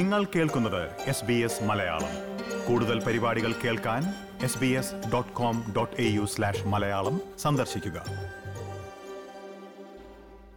നിങ്ങൾ 0.00 0.24
കേൾക്കുന്നത് 0.24 0.90
S 1.06 1.24
B 1.24 1.32
S 1.32 1.64
Malayalam. 1.64 2.12
കൂടുതൽ 2.68 3.04
പരിപാടികൾ 3.04 3.52
കേൾക്കാൻ 3.64 4.14
S 4.42 4.58
B 4.58 4.66
S 4.66 4.94
dot 5.12 5.32
com 5.32 5.72
dot 5.76 6.02
A 6.02 6.04
U 6.04 6.24
slash 6.24 6.66
Malayalam 6.66 7.20
സന്ദർശിക്കുക. 7.38 8.04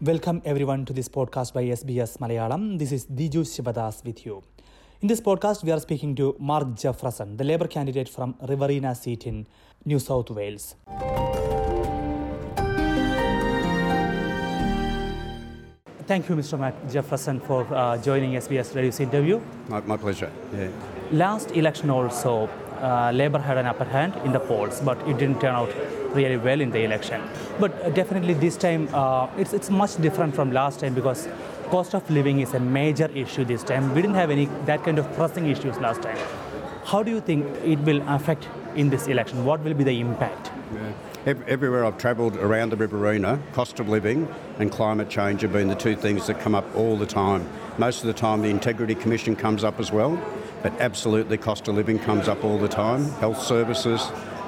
Welcome 0.03 0.41
everyone 0.63 0.83
to 0.89 0.93
this 0.93 1.11
podcast 1.11 1.57
by 1.57 1.65
S 1.69 1.85
B 1.85 1.93
S 1.93 2.23
Malayalam. 2.23 2.77
This 2.77 2.93
is 2.93 3.07
Diju 3.11 3.43
Sivadas 3.43 3.97
with 4.05 4.27
you 4.27 4.43
in 5.03 5.09
this 5.09 5.23
podcast 5.23 5.65
we 5.65 5.71
are 5.71 5.79
speaking 5.79 6.17
to 6.17 6.37
Mark 6.39 6.81
Jefferson 6.81 7.35
the 7.35 7.41
Labour 7.41 7.69
candidate 7.75 8.11
from 8.11 8.35
Riverina 8.49 8.93
seat 8.93 9.27
in 9.27 9.45
New 9.87 9.99
South 9.99 10.33
Wales 10.33 10.69
Thank 16.05 16.27
you, 16.27 16.35
Mr. 16.35 16.59
Mark 16.59 16.75
Jeffreson, 16.87 17.41
for 17.41 17.65
uh, 17.73 17.97
joining 17.97 18.33
SBS 18.33 18.75
Radio's 18.75 18.99
interview. 18.99 19.39
My, 19.69 19.79
my 19.81 19.95
pleasure. 19.95 20.29
Yeah. 20.53 20.67
Last 21.11 21.51
election 21.51 21.89
also, 21.89 22.49
uh, 22.81 23.11
Labour 23.13 23.39
had 23.39 23.57
an 23.57 23.67
upper 23.67 23.85
hand 23.85 24.13
in 24.25 24.33
the 24.33 24.39
polls, 24.39 24.81
but 24.81 24.97
it 25.07 25.17
didn't 25.17 25.39
turn 25.39 25.55
out 25.55 25.73
really 26.13 26.35
well 26.35 26.59
in 26.59 26.71
the 26.71 26.83
election. 26.83 27.21
But 27.57 27.71
uh, 27.81 27.89
definitely 27.91 28.33
this 28.33 28.57
time, 28.57 28.89
uh, 28.93 29.29
it's, 29.37 29.53
it's 29.53 29.69
much 29.69 29.95
different 30.01 30.35
from 30.35 30.51
last 30.51 30.81
time 30.81 30.93
because 30.93 31.29
cost 31.69 31.95
of 31.95 32.09
living 32.09 32.41
is 32.41 32.53
a 32.53 32.59
major 32.59 33.09
issue 33.15 33.45
this 33.45 33.63
time. 33.63 33.95
We 33.95 34.01
didn't 34.01 34.15
have 34.15 34.29
any 34.29 34.45
that 34.65 34.83
kind 34.83 34.99
of 34.99 35.09
pressing 35.13 35.47
issues 35.47 35.77
last 35.77 36.01
time. 36.01 36.17
How 36.83 37.01
do 37.01 37.11
you 37.11 37.21
think 37.21 37.45
it 37.63 37.79
will 37.79 38.01
affect 38.09 38.49
in 38.75 38.89
this 38.89 39.07
election? 39.07 39.45
What 39.45 39.63
will 39.63 39.73
be 39.73 39.83
the 39.83 39.99
impact? 39.99 40.51
Ev- 41.25 41.47
Everywhere 41.47 41.85
I've 41.85 41.97
travelled 41.97 42.35
around 42.37 42.69
the 42.71 42.75
Riverina, 42.75 43.39
cost 43.53 43.79
of 43.79 43.87
living 43.87 44.27
and 44.59 44.71
climate 44.71 45.09
change 45.09 45.41
have 45.41 45.53
been 45.53 45.67
the 45.69 45.75
two 45.75 45.95
things 45.95 46.27
that 46.27 46.39
come 46.39 46.55
up 46.55 46.65
all 46.75 46.97
the 46.97 47.05
time. 47.05 47.47
Most 47.77 48.01
of 48.01 48.07
the 48.07 48.13
time, 48.13 48.41
the 48.41 48.49
Integrity 48.49 48.95
Commission 48.95 49.35
comes 49.35 49.63
up 49.63 49.79
as 49.79 49.91
well, 49.91 50.19
but 50.61 50.73
absolutely 50.81 51.37
cost 51.37 51.67
of 51.67 51.75
living 51.75 51.97
comes 51.99 52.27
up 52.27 52.43
all 52.43 52.57
the 52.57 52.67
time. 52.67 53.05
Health 53.19 53.41
services 53.41 54.01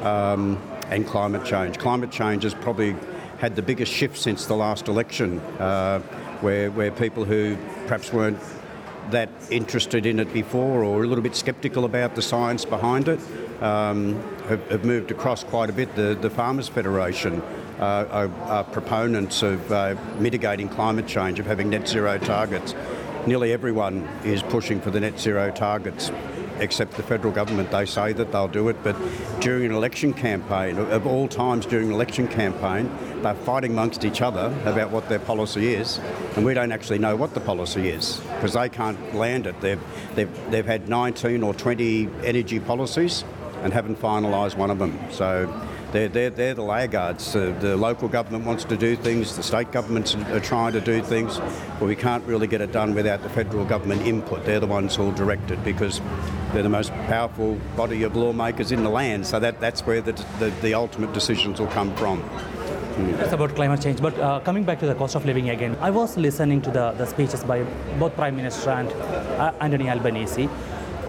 um, 0.03 0.62
and 0.90 1.08
climate 1.08 1.46
change. 1.46 1.78
Climate 1.80 2.12
change 2.12 2.44
has 2.44 2.53
probably 2.53 2.96
had 3.38 3.56
the 3.56 3.62
biggest 3.62 3.92
shift 3.92 4.18
since 4.18 4.46
the 4.46 4.56
last 4.56 4.88
election, 4.88 5.40
uh, 5.59 6.00
where 6.42 6.72
where 6.72 6.92
people 6.92 7.26
who 7.26 7.58
perhaps 7.88 8.14
weren't 8.14 8.40
that 9.11 9.30
interested 9.50 10.06
in 10.06 10.20
it 10.20 10.34
before 10.34 10.84
or 10.84 11.03
a 11.03 11.08
little 11.08 11.23
bit 11.23 11.36
sceptical 11.36 11.86
about 11.86 12.16
the 12.16 12.22
science 12.22 12.66
behind 12.66 13.08
it 13.08 13.20
um, 13.62 14.22
have, 14.47 14.70
have 14.70 14.86
moved 14.86 15.12
across 15.12 15.44
quite 15.44 15.70
a 15.70 15.73
bit. 15.73 15.95
The, 15.95 16.17
the 16.20 16.30
Farmers 16.30 16.67
Federation 16.67 17.42
uh, 17.80 18.08
are, 18.09 18.31
are 18.44 18.64
proponents 18.64 19.42
of 19.44 19.72
uh, 19.72 19.95
mitigating 20.20 20.70
climate 20.70 21.08
change, 21.08 21.39
of 21.39 21.45
having 21.45 21.70
net 21.70 21.88
zero 21.88 22.17
targets. 22.17 22.75
Nearly 23.28 23.53
everyone 23.53 24.08
is 24.23 24.44
pushing 24.44 24.80
for 24.80 24.92
the 24.92 25.00
net 25.00 25.19
zero 25.19 25.52
targets. 25.52 26.12
Except 26.59 26.94
the 26.94 27.03
federal 27.03 27.34
government, 27.34 27.72
they 27.72 27.86
say 27.86 28.14
that 28.14 28.31
they'll 28.31 28.48
do 28.48 28.70
it, 28.70 28.78
but 28.84 28.95
during 29.42 29.66
an 29.66 29.72
election 29.72 30.14
campaign, 30.14 30.78
of 30.78 31.06
all 31.06 31.28
times 31.28 31.66
during 31.66 31.88
an 31.88 31.94
election 31.94 32.28
campaign, 32.28 32.89
they're 33.22 33.36
fighting 33.36 33.72
amongst 33.72 34.06
each 34.06 34.22
other 34.22 34.56
about 34.66 34.92
what 34.92 35.09
their 35.09 35.20
policy 35.20 35.73
is, 35.73 36.00
and 36.36 36.45
we 36.45 36.53
don't 36.53 36.72
actually 36.72 37.00
know 37.00 37.16
what 37.16 37.34
the 37.34 37.42
policy 37.42 37.89
is 37.89 38.22
because 38.36 38.53
they 38.53 38.70
can't 38.70 39.16
land 39.16 39.47
it. 39.47 39.59
They've, 39.59 39.81
they've, 40.16 40.52
they've 40.52 40.66
had 40.66 40.88
19 40.88 41.44
or 41.44 41.53
20 41.53 42.09
energy 42.23 42.59
policies 42.59 43.25
and 43.64 43.73
haven't 43.73 44.00
finalised 44.00 44.56
one 44.56 44.69
of 44.69 44.80
them. 44.80 44.97
So 45.12 45.52
they're, 45.92 46.09
they're, 46.09 46.30
they're 46.30 46.53
the 46.53 46.62
laggards. 46.62 47.36
Uh, 47.36 47.56
the 47.59 47.75
local 47.78 48.08
government 48.08 48.45
wants 48.45 48.66
to 48.66 48.78
do 48.78 48.95
things, 48.95 49.36
the 49.36 49.44
state 49.44 49.72
governments 49.72 50.14
are 50.16 50.40
trying 50.40 50.73
to 50.73 50.81
do 50.81 51.02
things, 51.02 51.40
but 51.80 51.86
we 51.86 51.95
can't 51.95 52.23
really 52.25 52.47
get 52.47 52.62
it 52.62 52.72
done 52.72 52.94
without 52.94 53.23
the 53.23 53.30
federal 53.30 53.66
government 53.66 54.02
input. 54.02 54.44
They're 54.45 54.59
the 54.59 54.67
ones 54.67 54.95
who'll 54.95 55.14
direct 55.14 55.52
it 55.52 55.64
because 55.64 56.01
they're 56.56 56.64
the 56.64 56.70
most 56.70 56.94
powerful 57.08 57.56
body 57.76 58.04
of 58.04 58.16
lawmakers 58.16 58.72
in 58.72 58.82
the 58.82 58.90
land. 58.90 59.28
So 59.28 59.42
that, 59.42 59.60
that's 59.60 59.82
where 59.82 60.02
the, 60.02 60.14
the, 60.40 60.54
the 60.62 60.74
ultimate 60.74 61.12
decisions 61.12 61.60
will 61.60 61.68
come 61.68 61.94
from. 61.98 62.24
It's 63.20 63.34
about 63.34 63.54
climate 63.56 63.82
change. 63.82 64.02
But 64.02 64.18
uh, 64.18 64.40
coming 64.40 64.64
back 64.64 64.80
to 64.80 64.86
the 64.86 64.96
cost 64.96 65.16
of 65.16 65.26
living 65.26 65.50
again, 65.50 65.76
I 65.82 65.90
was 65.90 66.16
listening 66.16 66.62
to 66.62 66.72
the, 66.72 66.92
the 66.92 67.06
speeches 67.08 67.44
by 67.44 67.64
both 68.00 68.16
Prime 68.16 68.38
Minister 68.38 68.70
and 68.70 68.90
uh, 68.90 69.52
Anthony 69.60 69.90
Albanese. 69.90 70.48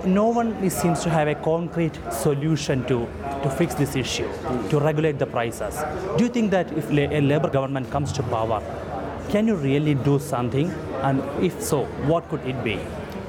No 0.05 0.31
one 0.31 0.69
seems 0.69 1.05
to 1.05 1.11
have 1.11 1.29
a 1.29 1.37
concrete 1.37 1.97
solution 2.11 2.85
to, 2.87 3.07
to 3.45 3.51
fix 3.51 3.75
this 3.75 3.95
issue, 3.95 4.29
to 4.71 4.81
regulate 4.81 5.21
the 5.21 5.27
prices. 5.27 5.79
Do 6.17 6.25
you 6.25 6.31
think 6.31 6.51
that 6.51 6.73
if 6.77 6.91
a 6.91 7.21
Labour 7.21 7.51
government 7.51 7.89
comes 7.93 8.11
to 8.15 8.25
power, 8.25 8.61
can 9.29 9.47
you 9.47 9.55
really 9.55 9.95
do 9.95 10.19
something? 10.19 10.73
And 11.03 11.23
if 11.41 11.63
so, 11.63 11.85
what 12.11 12.29
could 12.29 12.45
it 12.45 12.65
be? 12.65 12.81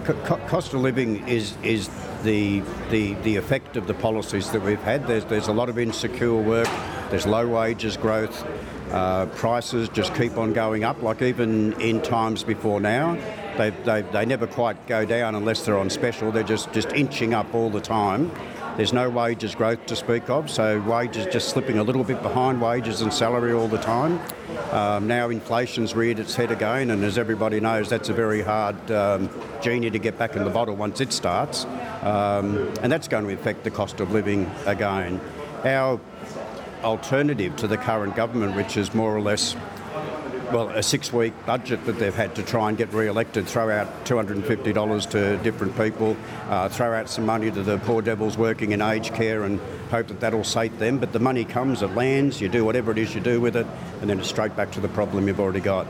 Co- 0.08 0.14
co- 0.24 0.48
cost 0.48 0.74
of 0.74 0.80
living 0.80 1.28
is 1.28 1.58
is 1.64 1.90
the, 2.24 2.62
the 2.92 3.14
the 3.24 3.36
effect 3.36 3.76
of 3.76 3.88
the 3.88 3.94
policies 3.94 4.50
that 4.52 4.62
we've 4.62 4.82
had. 4.82 5.06
There's 5.06 5.26
there's 5.26 5.50
a 5.50 5.52
lot 5.52 5.68
of 5.68 5.78
insecure 5.78 6.34
work. 6.42 6.70
There's 7.10 7.28
low 7.28 7.46
wages 7.46 7.98
growth. 7.98 8.48
Uh, 8.90 9.26
prices 9.26 9.90
just 9.90 10.16
keep 10.16 10.38
on 10.38 10.54
going 10.54 10.86
up. 10.86 11.02
Like 11.02 11.22
even 11.22 11.74
in 11.82 12.02
times 12.02 12.42
before 12.42 12.80
now, 12.80 13.16
they, 13.58 13.72
they, 13.84 14.02
they 14.14 14.26
never 14.26 14.48
quite 14.48 14.88
go 14.88 15.04
down 15.04 15.36
unless 15.36 15.66
they're 15.66 15.78
on 15.78 15.90
special. 15.90 16.32
They're 16.32 16.44
just 16.44 16.72
just 16.72 16.94
inching 16.94 17.34
up 17.34 17.54
all 17.54 17.70
the 17.70 17.82
time. 17.82 18.32
There's 18.78 18.94
no 18.94 19.10
wages 19.10 19.56
growth 19.56 19.88
to 19.88 19.96
speak 19.96 20.30
of, 20.30 20.52
so 20.52 20.80
wages 20.82 21.26
just 21.34 21.50
slipping 21.50 21.80
a 21.80 21.84
little 21.84 22.04
bit 22.04 22.22
behind 22.22 22.62
wages 22.62 23.02
and 23.02 23.12
salary 23.12 23.52
all 23.52 23.68
the 23.68 23.80
time. 23.80 24.20
Um, 24.72 25.08
now 25.08 25.30
inflation's 25.30 25.96
reared 25.96 26.20
its 26.20 26.36
head 26.36 26.52
again, 26.52 26.92
and 26.92 27.04
as 27.04 27.18
everybody 27.18 27.60
knows, 27.60 27.90
that's 27.90 28.10
a 28.10 28.14
very 28.14 28.44
hard 28.44 28.92
um, 28.92 29.32
genie 29.64 29.90
to 29.90 29.98
get 29.98 30.20
back 30.20 30.36
in 30.36 30.44
the 30.44 30.52
bottle 30.52 30.76
once 30.76 31.02
it 31.02 31.12
starts, 31.12 31.66
um, 32.04 32.72
and 32.84 32.92
that's 32.92 33.08
going 33.08 33.26
to 33.26 33.34
affect 33.34 33.64
the 33.64 33.72
cost 33.72 34.00
of 34.00 34.12
living 34.12 34.48
again. 34.68 35.20
Our 35.66 36.00
alternative 36.84 37.56
to 37.56 37.68
the 37.68 37.78
current 37.78 38.16
government, 38.16 38.56
which 38.56 38.78
is 38.78 38.94
more 38.94 39.16
or 39.16 39.22
less 39.22 39.56
well, 40.52 40.70
a 40.70 40.82
six-week 40.82 41.34
budget 41.46 41.86
that 41.86 42.00
they've 42.00 42.16
had 42.16 42.36
to 42.36 42.44
try 42.44 42.70
and 42.70 42.78
get 42.78 42.94
re-elected, 42.94 43.48
throw 43.48 43.70
out 43.70 44.06
$250 44.06 45.10
to 45.10 45.38
different 45.44 45.76
people, 45.78 46.16
uh, 46.48 46.70
throw 46.70 46.94
out 46.94 47.10
some 47.10 47.26
money 47.26 47.52
to 47.52 47.64
the 47.64 47.78
poor 47.80 48.02
devils 48.02 48.38
working 48.38 48.72
in 48.72 48.82
aged 48.82 49.14
care 49.14 49.44
and 49.44 49.60
hope 49.90 50.08
that 50.08 50.20
that'll 50.20 50.44
sate 50.44 50.78
them. 50.80 51.00
But 51.00 51.12
the 51.12 51.20
money 51.20 51.44
comes, 51.44 51.82
it 51.82 51.94
lands, 51.96 52.40
you 52.40 52.50
do 52.50 52.64
whatever 52.64 52.92
it 52.92 52.98
is 52.98 53.14
you 53.14 53.22
do 53.22 53.42
with 53.42 53.56
it, 53.56 53.68
and 54.02 54.10
then 54.10 54.20
it's 54.20 54.30
straight 54.30 54.56
back 54.56 54.72
to 54.72 54.80
the 54.80 54.88
problem 54.88 55.28
you've 55.28 55.40
already 55.40 55.60
got. 55.60 55.86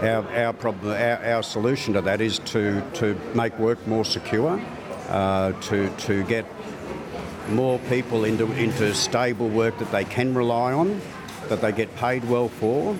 Our, 0.00 0.28
our, 0.36 0.52
problem, 0.52 0.92
our, 0.92 1.24
our 1.24 1.42
solution 1.42 1.94
to 1.94 2.00
that 2.02 2.20
is 2.20 2.38
to, 2.40 2.82
to 2.94 3.18
make 3.34 3.58
work 3.58 3.86
more 3.86 4.04
secure, 4.04 4.60
uh, 5.08 5.52
to, 5.52 5.88
to 5.88 6.24
get 6.24 6.44
more 7.48 7.78
people 7.88 8.24
into, 8.24 8.50
into 8.52 8.94
stable 8.94 9.48
work 9.48 9.78
that 9.78 9.90
they 9.90 10.04
can 10.04 10.34
rely 10.34 10.72
on, 10.72 11.00
that 11.48 11.60
they 11.60 11.72
get 11.72 11.94
paid 11.96 12.24
well 12.24 12.48
for, 12.48 12.96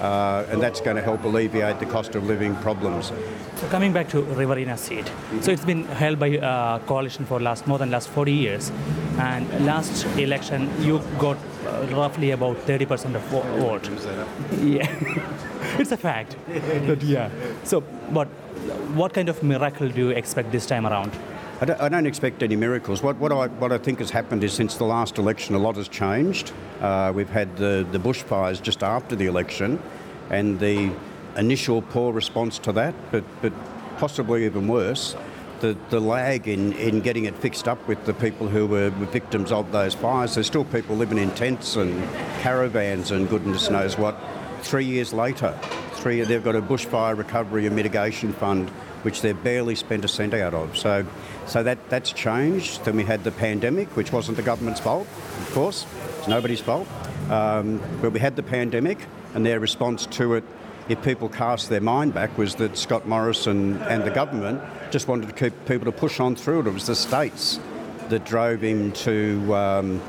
uh, 0.00 0.44
and 0.50 0.60
that's 0.62 0.80
going 0.80 0.96
to 0.96 1.02
help 1.02 1.24
alleviate 1.24 1.78
the 1.80 1.86
cost 1.86 2.14
of 2.14 2.24
living 2.26 2.54
problems. 2.56 3.12
So 3.56 3.66
coming 3.68 3.92
back 3.92 4.08
to 4.10 4.22
Riverina 4.22 4.76
seat, 4.76 5.10
so 5.40 5.50
it's 5.50 5.64
been 5.64 5.84
held 5.84 6.18
by 6.18 6.36
uh, 6.38 6.78
coalition 6.80 7.24
for 7.24 7.40
last 7.40 7.66
more 7.66 7.78
than 7.78 7.90
last 7.90 8.08
40 8.08 8.32
years, 8.32 8.70
and 9.18 9.48
last 9.66 10.04
election 10.18 10.70
you 10.82 11.00
got 11.18 11.38
uh, 11.66 11.86
roughly 11.92 12.32
about 12.32 12.56
30% 12.66 13.14
of 13.14 13.22
vo- 13.22 13.42
vote. 13.58 13.88
Yeah, 14.62 14.86
it's 15.78 15.92
a 15.92 15.96
fact. 15.96 16.36
But 16.86 17.02
yeah. 17.02 17.30
So, 17.64 17.80
but 18.12 18.28
what 18.94 19.14
kind 19.14 19.28
of 19.28 19.42
miracle 19.42 19.88
do 19.88 20.00
you 20.00 20.10
expect 20.10 20.52
this 20.52 20.66
time 20.66 20.86
around? 20.86 21.12
I 21.58 21.64
don't, 21.64 21.80
I 21.80 21.88
don't 21.88 22.04
expect 22.04 22.42
any 22.42 22.54
miracles. 22.54 23.02
What, 23.02 23.16
what, 23.16 23.32
I, 23.32 23.46
what 23.46 23.72
I 23.72 23.78
think 23.78 24.00
has 24.00 24.10
happened 24.10 24.44
is 24.44 24.52
since 24.52 24.76
the 24.76 24.84
last 24.84 25.16
election, 25.16 25.54
a 25.54 25.58
lot 25.58 25.76
has 25.76 25.88
changed. 25.88 26.52
Uh, 26.82 27.12
we've 27.14 27.30
had 27.30 27.56
the, 27.56 27.86
the 27.92 27.98
bushfires 27.98 28.60
just 28.60 28.82
after 28.82 29.16
the 29.16 29.24
election 29.24 29.82
and 30.28 30.60
the 30.60 30.92
initial 31.36 31.80
poor 31.80 32.12
response 32.12 32.58
to 32.58 32.72
that, 32.72 32.94
but, 33.10 33.24
but 33.40 33.54
possibly 33.96 34.44
even 34.44 34.68
worse, 34.68 35.16
the, 35.60 35.74
the 35.88 35.98
lag 35.98 36.46
in, 36.46 36.74
in 36.74 37.00
getting 37.00 37.24
it 37.24 37.34
fixed 37.34 37.66
up 37.66 37.88
with 37.88 38.04
the 38.04 38.12
people 38.12 38.48
who 38.48 38.66
were 38.66 38.90
victims 38.90 39.50
of 39.50 39.72
those 39.72 39.94
fires. 39.94 40.34
There's 40.34 40.46
still 40.46 40.66
people 40.66 40.94
living 40.94 41.16
in 41.16 41.30
tents 41.30 41.76
and 41.76 42.02
caravans 42.42 43.12
and 43.12 43.30
goodness 43.30 43.70
knows 43.70 43.96
what. 43.96 44.18
Three 44.60 44.84
years 44.84 45.14
later, 45.14 45.58
three, 45.92 46.20
they've 46.20 46.44
got 46.44 46.54
a 46.54 46.60
bushfire 46.60 47.16
recovery 47.16 47.66
and 47.66 47.74
mitigation 47.74 48.34
fund 48.34 48.70
which 49.06 49.20
they've 49.20 49.44
barely 49.44 49.76
spent 49.76 50.04
a 50.04 50.08
cent 50.08 50.34
out 50.34 50.52
of. 50.52 50.76
So, 50.76 51.06
so 51.46 51.62
that, 51.62 51.78
that's 51.88 52.10
changed. 52.10 52.84
Then 52.84 52.96
we 52.96 53.04
had 53.04 53.22
the 53.22 53.30
pandemic, 53.30 53.96
which 53.96 54.10
wasn't 54.10 54.36
the 54.36 54.42
government's 54.42 54.80
fault, 54.80 55.06
of 55.38 55.50
course. 55.54 55.86
It's 56.18 56.26
nobody's 56.26 56.58
fault. 56.60 56.88
Um, 57.30 57.80
but 58.02 58.10
we 58.10 58.18
had 58.18 58.34
the 58.34 58.42
pandemic, 58.42 58.98
and 59.32 59.46
their 59.46 59.60
response 59.60 60.06
to 60.06 60.34
it, 60.34 60.42
if 60.88 61.00
people 61.04 61.28
cast 61.28 61.68
their 61.68 61.80
mind 61.80 62.14
back, 62.14 62.36
was 62.36 62.56
that 62.56 62.76
Scott 62.76 63.06
Morrison 63.06 63.80
and 63.82 64.02
the 64.02 64.10
government 64.10 64.60
just 64.90 65.06
wanted 65.06 65.28
to 65.28 65.34
keep 65.34 65.54
people 65.66 65.84
to 65.84 65.96
push 65.96 66.18
on 66.18 66.34
through 66.34 66.62
it. 66.62 66.66
It 66.66 66.74
was 66.74 66.88
the 66.88 66.96
states 66.96 67.60
that 68.08 68.24
drove 68.24 68.60
him 68.60 68.90
to 69.06 69.54
um, 69.54 70.02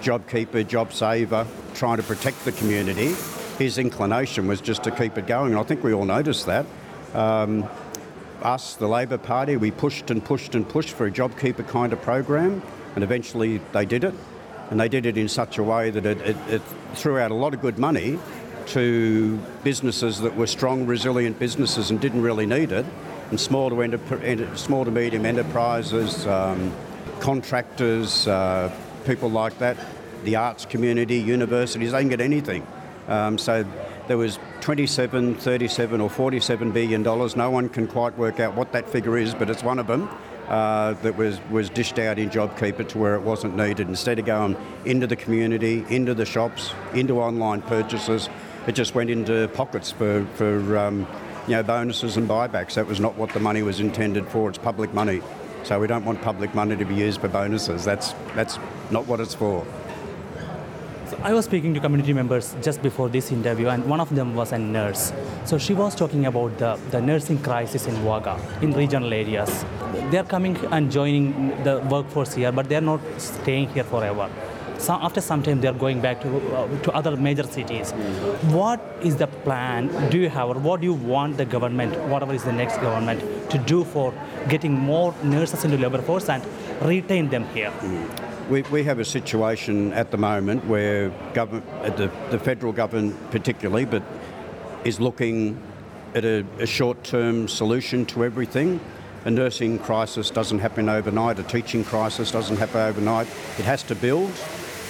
JobKeeper, 0.00 0.64
JobSaver, 0.64 1.46
trying 1.74 1.98
to 1.98 2.02
protect 2.02 2.42
the 2.46 2.52
community. 2.52 3.14
His 3.58 3.76
inclination 3.76 4.48
was 4.48 4.62
just 4.62 4.82
to 4.84 4.90
keep 4.90 5.18
it 5.18 5.26
going, 5.26 5.52
and 5.52 5.60
I 5.60 5.62
think 5.62 5.84
we 5.84 5.92
all 5.92 6.06
noticed 6.06 6.46
that. 6.46 6.64
Um, 7.12 7.68
us, 8.42 8.74
the 8.74 8.88
Labor 8.88 9.18
Party, 9.18 9.56
we 9.56 9.70
pushed 9.70 10.10
and 10.10 10.24
pushed 10.24 10.54
and 10.54 10.68
pushed 10.68 10.90
for 10.90 11.06
a 11.06 11.10
JobKeeper 11.10 11.66
kind 11.68 11.92
of 11.92 12.00
program, 12.02 12.62
and 12.94 13.04
eventually 13.04 13.60
they 13.72 13.84
did 13.84 14.04
it. 14.04 14.14
And 14.70 14.78
they 14.78 14.88
did 14.88 15.04
it 15.04 15.16
in 15.18 15.28
such 15.28 15.58
a 15.58 15.62
way 15.64 15.90
that 15.90 16.06
it, 16.06 16.20
it, 16.20 16.36
it 16.48 16.62
threw 16.94 17.18
out 17.18 17.32
a 17.32 17.34
lot 17.34 17.54
of 17.54 17.60
good 17.60 17.78
money 17.78 18.18
to 18.66 19.36
businesses 19.64 20.20
that 20.20 20.36
were 20.36 20.46
strong, 20.46 20.86
resilient 20.86 21.38
businesses 21.38 21.90
and 21.90 22.00
didn't 22.00 22.22
really 22.22 22.46
need 22.46 22.70
it, 22.70 22.86
and 23.30 23.40
small 23.40 23.70
to, 23.70 23.82
enter, 23.82 24.56
small 24.56 24.84
to 24.84 24.90
medium 24.90 25.26
enterprises, 25.26 26.26
um, 26.26 26.72
contractors, 27.18 28.28
uh, 28.28 28.72
people 29.06 29.28
like 29.28 29.58
that, 29.58 29.76
the 30.24 30.36
arts 30.36 30.66
community, 30.66 31.16
universities, 31.16 31.92
they 31.92 32.00
can 32.00 32.08
get 32.08 32.20
anything. 32.20 32.66
Um, 33.08 33.38
so 33.38 33.64
there 34.10 34.18
was 34.18 34.40
27, 34.60 35.36
37 35.36 36.00
or 36.00 36.10
47 36.10 36.72
billion 36.72 37.04
dollars. 37.04 37.36
No 37.36 37.48
one 37.48 37.68
can 37.68 37.86
quite 37.86 38.18
work 38.18 38.40
out 38.40 38.56
what 38.56 38.72
that 38.72 38.90
figure 38.90 39.16
is, 39.16 39.36
but 39.36 39.48
it's 39.48 39.62
one 39.62 39.78
of 39.78 39.86
them. 39.86 40.10
Uh, 40.48 40.94
that 40.94 41.16
was, 41.16 41.38
was 41.48 41.70
dished 41.70 41.96
out 41.96 42.18
in 42.18 42.28
JobKeeper 42.28 42.88
to 42.88 42.98
where 42.98 43.14
it 43.14 43.20
wasn't 43.20 43.56
needed. 43.56 43.86
Instead 43.86 44.18
of 44.18 44.24
going 44.24 44.56
into 44.84 45.06
the 45.06 45.14
community, 45.14 45.84
into 45.90 46.12
the 46.12 46.26
shops, 46.26 46.72
into 46.92 47.20
online 47.20 47.62
purchases, 47.62 48.28
it 48.66 48.72
just 48.72 48.96
went 48.96 49.10
into 49.10 49.46
pockets 49.54 49.92
for, 49.92 50.26
for 50.34 50.76
um, 50.76 51.06
you 51.46 51.54
know, 51.54 51.62
bonuses 51.62 52.16
and 52.16 52.28
buybacks. 52.28 52.74
That 52.74 52.88
was 52.88 52.98
not 52.98 53.14
what 53.14 53.30
the 53.30 53.38
money 53.38 53.62
was 53.62 53.78
intended 53.78 54.26
for. 54.26 54.48
It's 54.48 54.58
public 54.58 54.92
money. 54.92 55.22
So 55.62 55.78
we 55.78 55.86
don't 55.86 56.04
want 56.04 56.20
public 56.20 56.52
money 56.52 56.76
to 56.76 56.84
be 56.84 56.96
used 56.96 57.20
for 57.20 57.28
bonuses. 57.28 57.84
That's, 57.84 58.10
that's 58.34 58.58
not 58.90 59.06
what 59.06 59.20
it's 59.20 59.34
for. 59.34 59.64
I 61.22 61.34
was 61.34 61.44
speaking 61.44 61.74
to 61.74 61.80
community 61.80 62.12
members 62.12 62.54
just 62.62 62.82
before 62.82 63.08
this 63.08 63.32
interview, 63.32 63.68
and 63.68 63.84
one 63.86 64.00
of 64.00 64.14
them 64.14 64.34
was 64.34 64.52
a 64.52 64.58
nurse. 64.58 65.12
So 65.44 65.58
she 65.58 65.74
was 65.74 65.94
talking 65.94 66.26
about 66.26 66.56
the, 66.58 66.78
the 66.90 67.00
nursing 67.00 67.38
crisis 67.42 67.86
in 67.86 68.04
Wagga, 68.04 68.38
in 68.62 68.72
regional 68.72 69.12
areas. 69.12 69.64
They're 70.10 70.24
coming 70.24 70.56
and 70.70 70.90
joining 70.90 71.48
the 71.64 71.80
workforce 71.90 72.34
here, 72.34 72.52
but 72.52 72.68
they're 72.68 72.80
not 72.80 73.00
staying 73.18 73.68
here 73.70 73.84
forever. 73.84 74.30
So 74.80 74.94
after 74.94 75.20
some 75.20 75.42
time, 75.42 75.60
they're 75.60 75.74
going 75.74 76.00
back 76.00 76.22
to, 76.22 76.56
uh, 76.56 76.80
to 76.84 76.92
other 76.92 77.14
major 77.16 77.42
cities. 77.42 77.92
What 78.50 78.80
is 79.02 79.16
the 79.16 79.26
plan 79.26 79.88
do 80.10 80.18
you 80.18 80.30
have, 80.30 80.48
or 80.48 80.54
what 80.54 80.80
do 80.80 80.86
you 80.86 80.94
want 80.94 81.36
the 81.36 81.44
government, 81.44 81.98
whatever 82.08 82.32
is 82.32 82.44
the 82.44 82.52
next 82.52 82.78
government, 82.78 83.20
to 83.50 83.58
do 83.58 83.84
for 83.84 84.14
getting 84.48 84.72
more 84.72 85.14
nurses 85.22 85.64
into 85.64 85.76
labor 85.76 86.00
force 86.00 86.30
and 86.30 86.42
retain 86.80 87.28
them 87.28 87.44
here? 87.52 87.72
We, 88.48 88.62
we 88.62 88.82
have 88.84 88.98
a 88.98 89.04
situation 89.04 89.92
at 89.92 90.10
the 90.10 90.16
moment 90.16 90.64
where 90.64 91.10
government, 91.34 91.68
uh, 91.82 91.90
the, 91.90 92.10
the 92.30 92.38
federal 92.38 92.72
government 92.72 93.30
particularly, 93.30 93.84
but 93.84 94.02
is 94.84 94.98
looking 94.98 95.60
at 96.14 96.24
a, 96.24 96.44
a 96.58 96.66
short-term 96.66 97.48
solution 97.48 98.06
to 98.06 98.24
everything. 98.24 98.80
A 99.26 99.30
nursing 99.30 99.78
crisis 99.78 100.30
doesn't 100.30 100.60
happen 100.60 100.88
overnight. 100.88 101.38
A 101.38 101.42
teaching 101.42 101.84
crisis 101.84 102.30
doesn't 102.30 102.56
happen 102.56 102.80
overnight. 102.80 103.26
It 103.58 103.66
has 103.66 103.82
to 103.84 103.94
build. 103.94 104.32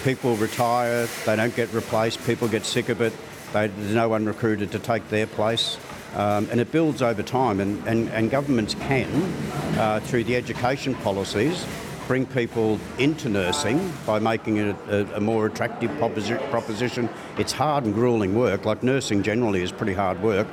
People 0.05 0.37
retire. 0.37 1.06
They 1.26 1.37
don't 1.37 1.55
get 1.55 1.73
replaced. 1.73 2.25
People 2.26 2.49
get 2.49 2.64
sick 2.64 2.88
of 2.88 3.00
it. 3.00 3.12
They, 3.52 3.69
there's 3.69 3.94
no 3.94 4.08
one 4.08 4.25
recruited 4.25 4.73
to 4.73 4.79
take 4.79 5.08
their 5.08 5.26
place. 5.26 5.79
Um, 6.14 6.49
and 6.50 6.61
it 6.61 6.73
builds 6.73 7.02
over 7.02 7.23
time. 7.23 7.61
And, 7.61 7.87
and, 7.87 8.08
and 8.11 8.31
governments 8.31 8.75
can, 8.75 9.08
uh, 9.79 10.00
through 10.00 10.25
the 10.25 10.37
education 10.37 10.94
policies, 10.97 11.67
bring 12.11 12.26
people 12.26 12.81
into 12.99 13.29
nursing 13.29 13.93
by 14.05 14.19
making 14.19 14.56
it 14.56 14.75
a, 14.88 15.17
a 15.17 15.20
more 15.20 15.47
attractive 15.47 15.91
proposi- 15.93 16.50
proposition. 16.50 17.08
It's 17.38 17.52
hard 17.52 17.85
and 17.85 17.94
grueling 17.94 18.35
work, 18.35 18.64
like 18.64 18.82
nursing 18.82 19.23
generally 19.23 19.62
is 19.62 19.70
pretty 19.70 19.94
hard 19.94 20.20
work. 20.20 20.49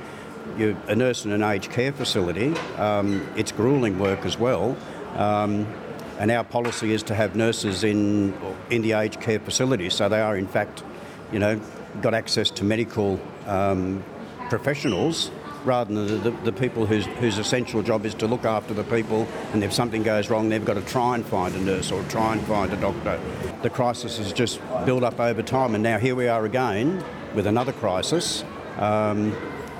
You're 0.55 0.77
a 0.87 0.95
nurse 0.95 1.25
in 1.25 1.31
an 1.31 1.41
aged 1.41 1.71
care 1.71 1.91
facility, 1.91 2.55
um, 2.77 3.27
it's 3.35 3.51
grueling 3.51 3.97
work 3.97 4.23
as 4.23 4.37
well. 4.37 4.77
Um, 5.15 5.65
and 6.19 6.31
our 6.31 6.43
policy 6.43 6.93
is 6.93 7.03
to 7.03 7.15
have 7.15 7.35
nurses 7.35 7.83
in, 7.83 8.33
in 8.69 8.81
the 8.81 8.93
aged 8.93 9.21
care 9.21 9.39
facilities, 9.39 9.93
so 9.93 10.09
they 10.09 10.21
are 10.21 10.37
in 10.37 10.47
fact, 10.47 10.83
you 11.31 11.39
know, 11.39 11.59
got 12.01 12.13
access 12.13 12.49
to 12.51 12.63
medical 12.63 13.19
um, 13.45 14.03
professionals 14.49 15.31
rather 15.65 15.93
than 15.93 16.07
the, 16.07 16.29
the, 16.29 16.37
the, 16.43 16.51
people 16.51 16.85
whose, 16.85 17.05
whose 17.05 17.37
essential 17.37 17.81
job 17.81 18.05
is 18.05 18.13
to 18.15 18.27
look 18.27 18.45
after 18.45 18.73
the 18.73 18.83
people 18.85 19.27
and 19.51 19.63
if 19.63 19.73
something 19.73 20.03
goes 20.03 20.29
wrong 20.29 20.49
they've 20.49 20.63
got 20.63 20.75
to 20.75 20.81
try 20.81 21.15
and 21.15 21.25
find 21.25 21.53
a 21.55 21.59
nurse 21.59 21.91
or 21.91 22.01
try 22.03 22.33
and 22.33 22.41
find 22.45 22.71
a 22.71 22.77
doctor. 22.77 23.19
The 23.63 23.69
crisis 23.69 24.17
has 24.17 24.31
just 24.31 24.61
built 24.85 25.03
up 25.03 25.19
over 25.19 25.41
time 25.41 25.75
and 25.75 25.83
now 25.83 25.97
here 25.97 26.15
we 26.15 26.27
are 26.27 26.45
again 26.45 27.03
with 27.35 27.47
another 27.47 27.73
crisis 27.73 28.43
um, 28.77 29.35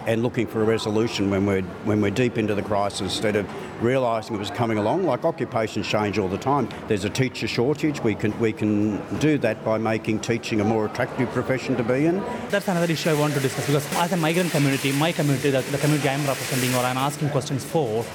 and 0.05 0.23
looking 0.23 0.47
for 0.47 0.61
a 0.61 0.65
resolution 0.65 1.29
when 1.29 1.45
we're, 1.45 1.61
when 1.61 2.01
we're 2.01 2.11
deep 2.11 2.37
into 2.37 2.55
the 2.55 2.63
crisis 2.63 3.01
instead 3.01 3.35
of 3.35 3.47
realising 3.81 4.35
it 4.35 4.39
was 4.39 4.51
coming 4.51 4.77
along. 4.77 5.03
Like 5.05 5.25
occupations 5.25 5.87
change 5.87 6.17
all 6.17 6.27
the 6.27 6.37
time. 6.37 6.69
There's 6.87 7.05
a 7.05 7.09
teacher 7.09 7.47
shortage. 7.47 8.03
We 8.03 8.15
can, 8.15 8.37
we 8.39 8.53
can 8.53 8.97
do 9.19 9.37
that 9.39 9.63
by 9.63 9.77
making 9.77 10.19
teaching 10.19 10.61
a 10.61 10.63
more 10.63 10.85
attractive 10.85 11.29
profession 11.29 11.75
to 11.77 11.83
be 11.83 12.05
in. 12.05 12.23
That's 12.49 12.67
another 12.67 12.91
issue 12.91 13.09
I 13.09 13.13
want 13.13 13.33
to 13.33 13.39
discuss 13.39 13.65
because 13.67 13.93
as 13.95 14.11
a 14.11 14.17
migrant 14.17 14.51
community, 14.51 14.91
my 14.91 15.11
community, 15.11 15.49
the, 15.49 15.61
the 15.61 15.77
community 15.77 16.09
I'm 16.09 16.25
representing 16.25 16.73
or 16.75 16.79
I'm 16.79 16.97
asking 16.97 17.29
questions 17.29 17.63
for, 17.63 18.05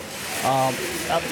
um, 0.45 0.75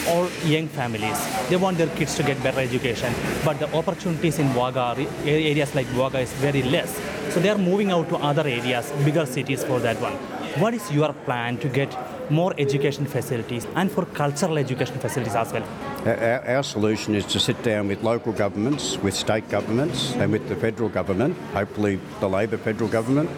all 0.08 0.28
young 0.44 0.68
families, 0.68 1.18
they 1.48 1.56
want 1.56 1.78
their 1.78 1.88
kids 1.88 2.14
to 2.14 2.22
get 2.22 2.40
better 2.42 2.60
education, 2.60 3.12
but 3.44 3.58
the 3.58 3.72
opportunities 3.74 4.38
in 4.38 4.54
Wagga, 4.54 4.94
areas 5.24 5.74
like 5.74 5.86
Wagga 5.96 6.20
is 6.20 6.32
very 6.34 6.62
less. 6.62 7.09
So 7.28 7.40
they 7.40 7.50
are 7.50 7.58
moving 7.58 7.92
out 7.92 8.08
to 8.08 8.16
other 8.16 8.46
areas, 8.46 8.90
bigger 9.04 9.26
cities 9.26 9.62
for 9.62 9.78
that 9.80 10.00
one. 10.00 10.14
What 10.58 10.74
is 10.74 10.90
your 10.90 11.12
plan 11.12 11.58
to 11.58 11.68
get 11.68 11.96
more 12.30 12.54
education 12.58 13.06
facilities 13.06 13.66
and 13.76 13.90
for 13.90 14.04
cultural 14.04 14.58
education 14.58 14.98
facilities 14.98 15.34
as 15.34 15.52
well? 15.52 15.64
Our, 16.06 16.44
our, 16.56 16.62
solution 16.62 17.14
is 17.14 17.24
to 17.26 17.38
sit 17.38 17.62
down 17.62 17.88
with 17.88 18.02
local 18.02 18.32
governments, 18.32 18.98
with 18.98 19.14
state 19.14 19.48
governments, 19.48 20.12
and 20.14 20.32
with 20.32 20.48
the 20.48 20.56
federal 20.56 20.88
government, 20.88 21.36
hopefully 21.52 22.00
the 22.20 22.28
Labor 22.28 22.56
federal 22.56 22.88
government, 22.88 23.30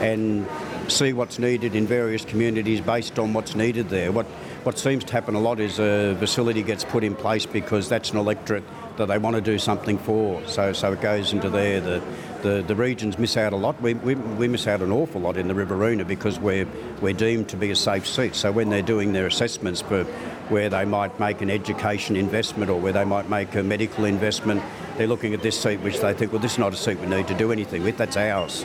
and 0.00 0.46
see 0.88 1.12
what's 1.12 1.38
needed 1.38 1.74
in 1.74 1.86
various 1.86 2.24
communities 2.24 2.80
based 2.80 3.18
on 3.18 3.32
what's 3.32 3.54
needed 3.54 3.88
there. 3.88 4.12
What 4.12 4.26
what 4.64 4.78
seems 4.78 5.04
to 5.04 5.12
happen 5.12 5.36
a 5.36 5.40
lot 5.40 5.60
is 5.60 5.78
a 5.78 6.16
facility 6.18 6.62
gets 6.62 6.84
put 6.84 7.04
in 7.04 7.14
place 7.14 7.46
because 7.46 7.88
that's 7.88 8.10
an 8.10 8.18
electorate 8.18 8.64
that 8.96 9.06
they 9.06 9.18
want 9.18 9.36
to 9.36 9.42
do 9.42 9.58
something 9.58 9.98
for. 9.98 10.44
So 10.46 10.72
so 10.72 10.92
it 10.92 11.00
goes 11.00 11.32
into 11.32 11.50
there. 11.50 11.80
The 11.80 12.02
the, 12.46 12.62
the 12.62 12.76
regions 12.76 13.18
miss 13.18 13.36
out 13.36 13.52
a 13.52 13.56
lot. 13.56 13.80
We, 13.82 13.94
we, 13.94 14.14
we 14.14 14.46
miss 14.46 14.68
out 14.68 14.80
an 14.80 14.92
awful 14.92 15.20
lot 15.20 15.36
in 15.36 15.48
the 15.48 15.54
Riverina 15.54 16.04
because 16.04 16.38
we're, 16.38 16.66
we're 17.00 17.12
deemed 17.12 17.48
to 17.48 17.56
be 17.56 17.72
a 17.72 17.76
safe 17.76 18.06
seat. 18.06 18.36
So 18.36 18.52
when 18.52 18.70
they're 18.70 18.82
doing 18.82 19.12
their 19.12 19.26
assessments 19.26 19.80
for 19.80 20.04
where 20.48 20.70
they 20.70 20.84
might 20.84 21.18
make 21.18 21.40
an 21.40 21.50
education 21.50 22.14
investment 22.14 22.70
or 22.70 22.78
where 22.80 22.92
they 22.92 23.04
might 23.04 23.28
make 23.28 23.54
a 23.56 23.64
medical 23.64 24.04
investment, 24.04 24.62
they're 24.96 25.08
looking 25.08 25.34
at 25.34 25.42
this 25.42 25.60
seat 25.60 25.80
which 25.80 25.98
they 25.98 26.14
think, 26.14 26.32
well, 26.32 26.40
this 26.40 26.52
is 26.52 26.58
not 26.58 26.72
a 26.72 26.76
seat 26.76 27.00
we 27.00 27.06
need 27.06 27.26
to 27.26 27.34
do 27.34 27.50
anything 27.50 27.82
with, 27.82 27.96
that's 27.96 28.16
ours. 28.16 28.64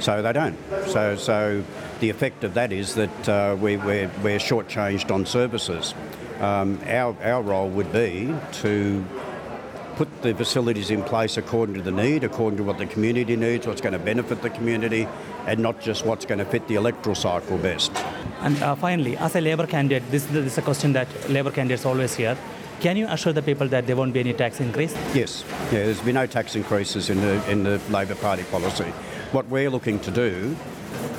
So 0.00 0.20
they 0.20 0.32
don't. 0.32 0.56
So, 0.88 1.14
so 1.14 1.62
the 2.00 2.10
effect 2.10 2.42
of 2.42 2.54
that 2.54 2.72
is 2.72 2.96
that 2.96 3.28
uh, 3.28 3.56
we, 3.60 3.76
we're, 3.76 4.10
we're 4.22 4.38
shortchanged 4.38 5.12
on 5.12 5.26
services. 5.26 5.94
Um, 6.40 6.80
our, 6.86 7.14
our 7.22 7.42
role 7.42 7.68
would 7.68 7.92
be 7.92 8.34
to 8.62 9.04
put 10.00 10.22
the 10.22 10.34
facilities 10.34 10.90
in 10.90 11.02
place 11.02 11.36
according 11.36 11.74
to 11.74 11.82
the 11.82 11.90
need, 11.90 12.24
according 12.24 12.56
to 12.56 12.64
what 12.64 12.78
the 12.78 12.86
community 12.86 13.36
needs, 13.36 13.66
what's 13.66 13.82
going 13.82 13.92
to 13.92 13.98
benefit 13.98 14.40
the 14.40 14.48
community, 14.48 15.06
and 15.46 15.60
not 15.60 15.78
just 15.78 16.06
what's 16.06 16.24
going 16.24 16.38
to 16.38 16.44
fit 16.46 16.66
the 16.68 16.74
electoral 16.74 17.14
cycle 17.14 17.58
best. 17.58 17.92
And 18.40 18.62
uh, 18.62 18.74
finally, 18.76 19.18
as 19.18 19.36
a 19.36 19.42
Labor 19.42 19.66
candidate, 19.66 20.10
this, 20.10 20.24
this 20.24 20.52
is 20.52 20.56
a 20.56 20.62
question 20.62 20.94
that 20.94 21.06
Labor 21.28 21.50
candidates 21.50 21.84
always 21.84 22.14
hear. 22.14 22.34
Can 22.80 22.96
you 22.96 23.08
assure 23.08 23.34
the 23.34 23.42
people 23.42 23.68
that 23.68 23.86
there 23.86 23.94
won't 23.94 24.14
be 24.14 24.20
any 24.20 24.32
tax 24.32 24.58
increase? 24.58 24.94
Yes. 25.14 25.44
Yeah, 25.64 25.84
there's 25.84 26.00
been 26.00 26.14
no 26.14 26.26
tax 26.26 26.56
increases 26.56 27.10
in 27.10 27.20
the, 27.20 27.50
in 27.50 27.62
the 27.62 27.78
Labor 27.90 28.14
Party 28.14 28.44
policy. 28.44 28.90
What 29.32 29.48
we're 29.48 29.68
looking 29.68 30.00
to 30.00 30.10
do, 30.10 30.56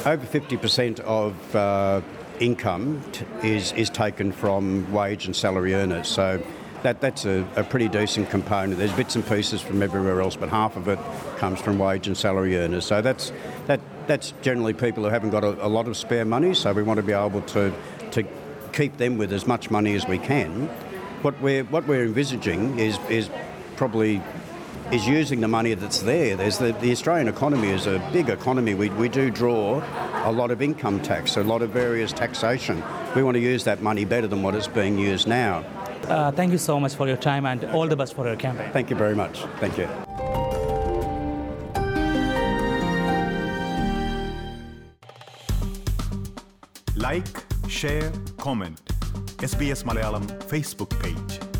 over 0.07 0.25
50% 0.25 1.01
of 1.01 1.55
uh, 1.55 2.01
income 2.39 3.03
t- 3.11 3.25
is, 3.43 3.73
is 3.73 3.91
taken 3.91 4.31
from 4.31 4.91
wage 4.91 5.27
and 5.27 5.35
salary 5.35 5.75
earners. 5.75 6.07
So 6.07 6.41
that, 6.83 7.01
that's 7.01 7.25
a, 7.25 7.47
a, 7.55 7.63
pretty 7.63 7.87
decent 7.87 8.29
component. 8.29 8.77
There's 8.77 8.93
bits 8.93 9.15
and 9.15 9.25
pieces 9.25 9.61
from 9.61 9.83
everywhere 9.83 10.21
else, 10.21 10.35
but 10.35 10.49
half 10.49 10.75
of 10.75 10.87
it 10.87 10.99
comes 11.37 11.61
from 11.61 11.77
wage 11.77 12.07
and 12.07 12.17
salary 12.17 12.57
earners. 12.57 12.85
So 12.85 13.01
that's, 13.01 13.31
that, 13.67 13.79
that's 14.07 14.33
generally 14.41 14.73
people 14.73 15.03
who 15.03 15.09
haven't 15.09 15.29
got 15.29 15.43
a, 15.43 15.65
a 15.65 15.67
lot 15.67 15.87
of 15.87 15.95
spare 15.95 16.25
money, 16.25 16.53
so 16.53 16.73
we 16.73 16.83
want 16.83 16.97
to 16.97 17.03
be 17.03 17.13
able 17.13 17.41
to, 17.41 17.73
to 18.11 18.23
keep 18.73 18.97
them 18.97 19.17
with 19.17 19.31
as 19.31 19.45
much 19.47 19.69
money 19.69 19.95
as 19.95 20.07
we 20.07 20.17
can. 20.17 20.67
What 21.21 21.39
we're, 21.41 21.63
what 21.65 21.87
we're 21.87 22.03
envisaging 22.03 22.79
is, 22.79 22.97
is 23.09 23.29
probably 23.75 24.21
is 24.91 25.07
using 25.07 25.39
the 25.39 25.47
money 25.47 25.73
that's 25.73 26.01
there. 26.01 26.35
There's 26.35 26.57
the, 26.57 26.73
the 26.73 26.91
Australian 26.91 27.27
economy 27.29 27.69
is 27.69 27.87
a 27.87 27.99
big 28.11 28.29
economy. 28.29 28.73
We, 28.73 28.89
we 28.89 29.07
do 29.07 29.29
draw 29.29 29.81
a 30.25 30.31
lot 30.31 30.51
of 30.51 30.61
income 30.61 31.01
tax, 31.01 31.37
a 31.37 31.43
lot 31.43 31.61
of 31.61 31.69
various 31.69 32.11
taxation. 32.11 32.83
We 33.15 33.23
want 33.23 33.35
to 33.35 33.41
use 33.41 33.63
that 33.65 33.81
money 33.81 34.03
better 34.03 34.27
than 34.27 34.43
what 34.43 34.53
it's 34.53 34.67
being 34.67 34.97
used 34.97 35.27
now. 35.27 35.63
Uh, 36.11 36.29
thank 36.29 36.51
you 36.51 36.57
so 36.57 36.77
much 36.77 36.93
for 36.93 37.07
your 37.07 37.15
time 37.15 37.45
and 37.45 37.63
all 37.71 37.87
the 37.87 37.95
best 37.95 38.13
for 38.15 38.27
your 38.27 38.35
campaign. 38.35 38.69
Thank 38.73 38.89
you 38.89 38.97
very 38.97 39.15
much. 39.15 39.45
Thank 39.61 39.77
you. 39.77 39.87
Like, 46.97 47.45
share, 47.69 48.11
comment. 48.37 48.81
SBS 49.37 49.83
Malayalam 49.83 50.27
Facebook 50.49 50.91
page. 51.01 51.50